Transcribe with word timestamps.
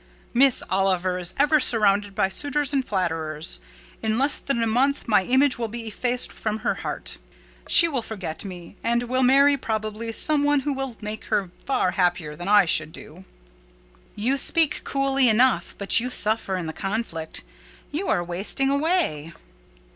"Miss 0.33 0.63
Oliver 0.67 1.19
is 1.19 1.35
ever 1.37 1.59
surrounded 1.59 2.15
by 2.15 2.27
suitors 2.27 2.73
and 2.73 2.83
flatterers: 2.83 3.59
in 4.01 4.17
less 4.17 4.39
than 4.39 4.63
a 4.63 4.65
month, 4.65 5.07
my 5.07 5.25
image 5.25 5.59
will 5.59 5.67
be 5.67 5.85
effaced 5.85 6.31
from 6.31 6.61
her 6.65 6.73
heart. 6.81 7.19
She 7.67 7.87
will 7.87 8.01
forget 8.01 8.43
me; 8.43 8.77
and 8.83 9.03
will 9.03 9.21
marry, 9.21 9.57
probably, 9.57 10.11
some 10.11 10.43
one 10.43 10.61
who 10.61 10.73
will 10.73 10.97
make 11.01 11.25
her 11.25 11.51
far 11.67 11.91
happier 11.91 12.35
than 12.35 12.47
I 12.47 12.65
should 12.65 12.91
do." 12.91 13.25
"You 14.15 14.37
speak 14.37 14.81
coolly 14.83 15.29
enough; 15.29 15.75
but 15.77 15.99
you 15.99 16.09
suffer 16.09 16.55
in 16.55 16.65
the 16.65 16.73
conflict. 16.73 17.43
You 17.91 18.07
are 18.07 18.23
wasting 18.23 18.71
away." 18.71 19.33